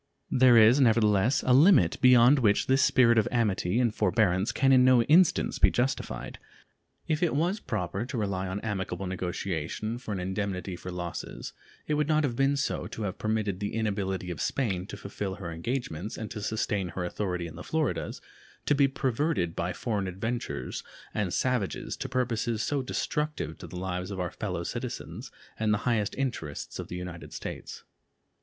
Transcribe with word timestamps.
There 0.31 0.57
is 0.57 0.79
nevertheless 0.81 1.43
a 1.45 1.53
limit 1.53 2.01
beyond 2.01 2.39
which 2.39 2.65
this 2.65 2.81
spirit 2.81 3.19
of 3.19 3.27
amity 3.29 3.79
and 3.79 3.93
forbearance 3.93 4.51
can 4.51 4.71
in 4.71 4.83
no 4.83 5.03
instance 5.03 5.59
be 5.59 5.69
justified. 5.69 6.39
If 7.07 7.21
it 7.21 7.35
was 7.35 7.59
proper 7.59 8.03
to 8.07 8.17
rely 8.17 8.47
on 8.47 8.59
amicable 8.61 9.05
negotiation 9.05 9.99
for 9.99 10.11
an 10.11 10.19
indemnity 10.19 10.75
for 10.75 10.89
losses, 10.89 11.53
it 11.85 11.93
would 11.93 12.07
not 12.07 12.23
have 12.23 12.35
been 12.35 12.57
so 12.57 12.87
to 12.87 13.03
have 13.03 13.19
permitted 13.19 13.59
the 13.59 13.75
inability 13.75 14.31
of 14.31 14.41
Spain 14.41 14.87
to 14.87 14.97
fulfill 14.97 15.35
her 15.35 15.51
engagements 15.51 16.17
and 16.17 16.31
to 16.31 16.41
sustain 16.41 16.87
her 16.89 17.05
authority 17.05 17.45
in 17.45 17.55
the 17.55 17.63
Floridas 17.63 18.21
to 18.65 18.73
be 18.73 18.87
perverted 18.87 19.55
by 19.55 19.71
foreign 19.71 20.07
adventurers 20.07 20.81
and 21.13 21.31
savages 21.31 21.95
to 21.97 22.09
purposes 22.09 22.63
so 22.63 22.81
destructive 22.81 23.55
to 23.59 23.67
the 23.67 23.77
lives 23.77 24.09
of 24.09 24.19
our 24.19 24.31
fellow 24.31 24.63
citizens 24.63 25.29
and 25.59 25.71
the 25.71 25.77
highest 25.85 26.15
interests 26.15 26.79
of 26.79 26.87
the 26.87 26.97
United 26.97 27.31
States. 27.33 27.83